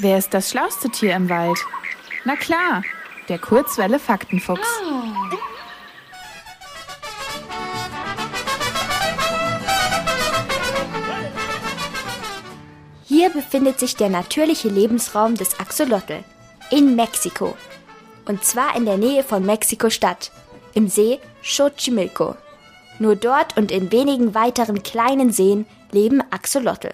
[0.00, 1.58] Wer ist das schlauste Tier im Wald?
[2.24, 2.84] Na klar,
[3.28, 4.60] der Kurzwelle Faktenfuchs.
[13.06, 16.22] Hier befindet sich der natürliche Lebensraum des Axolotl
[16.70, 17.56] in Mexiko.
[18.26, 20.30] Und zwar in der Nähe von Mexiko-Stadt,
[20.74, 22.36] im See Xochimilco.
[23.00, 26.92] Nur dort und in wenigen weiteren kleinen Seen leben Axolotl.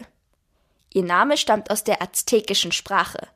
[0.95, 3.27] Ihr Name stammt aus der aztekischen Sprache.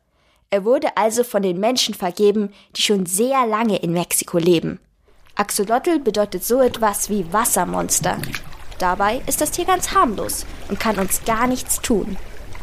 [0.48, 4.78] Er wurde also von den Menschen vergeben, die schon sehr lange in Mexiko leben.
[5.34, 8.18] Axolotl bedeutet so etwas wie Wassermonster.
[8.78, 12.16] Dabei ist das Tier ganz harmlos und kann uns gar nichts tun.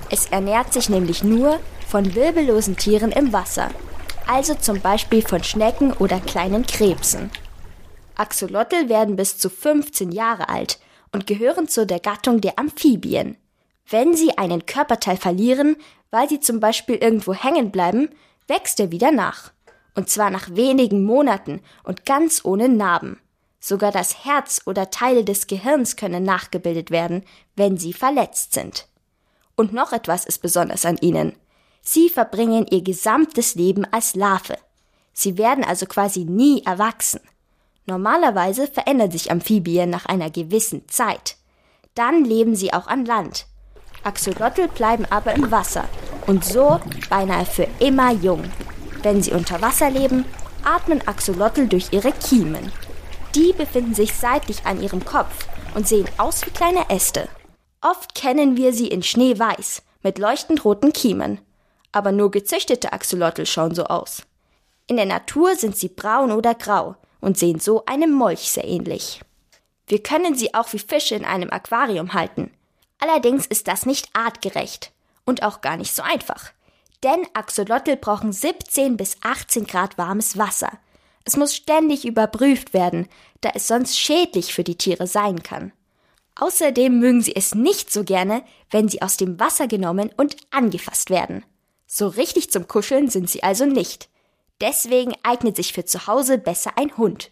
[0.10, 3.70] Es ernährt sich nämlich nur von wirbellosen Tieren im Wasser,
[4.28, 7.32] also zum Beispiel von Schnecken oder kleinen Krebsen.
[8.16, 10.80] Axolotl werden bis zu 15 Jahre alt
[11.12, 13.36] und gehören zu der Gattung der Amphibien.
[13.90, 15.76] Wenn sie einen Körperteil verlieren,
[16.12, 18.10] weil sie zum Beispiel irgendwo hängen bleiben,
[18.48, 19.52] wächst er wieder nach.
[19.96, 23.20] Und zwar nach wenigen Monaten und ganz ohne Narben.
[23.60, 27.24] Sogar das Herz oder Teile des Gehirns können nachgebildet werden,
[27.56, 28.88] wenn sie verletzt sind.
[29.56, 31.34] Und noch etwas ist besonders an ihnen.
[31.82, 34.58] Sie verbringen ihr gesamtes Leben als Larve.
[35.14, 37.22] Sie werden also quasi nie erwachsen.
[37.86, 41.38] Normalerweise verändern sich Amphibien nach einer gewissen Zeit.
[41.94, 43.46] Dann leben sie auch an Land.
[44.06, 45.86] Axolotl bleiben aber im Wasser
[46.28, 48.44] und so beinahe für immer jung.
[49.02, 50.26] Wenn sie unter Wasser leben,
[50.64, 52.72] atmen Axolotl durch ihre Kiemen.
[53.36, 57.28] Die befinden sich seitlich an ihrem Kopf und sehen aus wie kleine Äste.
[57.82, 61.40] Oft kennen wir sie in Schneeweiß mit leuchtend roten Kiemen.
[61.92, 64.24] Aber nur gezüchtete Axolotl schauen so aus.
[64.88, 69.22] In der Natur sind sie braun oder grau und sehen so einem Molch sehr ähnlich.
[69.88, 72.52] Wir können sie auch wie Fische in einem Aquarium halten.
[73.00, 74.92] Allerdings ist das nicht artgerecht
[75.26, 76.52] und auch gar nicht so einfach.
[77.04, 80.72] Denn Axolotl brauchen 17 bis 18 Grad warmes Wasser.
[81.24, 83.08] Es muss ständig überprüft werden,
[83.42, 85.72] da es sonst schädlich für die Tiere sein kann.
[86.36, 91.10] Außerdem mögen sie es nicht so gerne, wenn sie aus dem Wasser genommen und angefasst
[91.10, 91.46] werden.
[91.88, 94.10] So richtig zum Kuscheln sind sie also nicht.
[94.62, 97.32] Deswegen eignet sich für zu Hause besser ein Hund.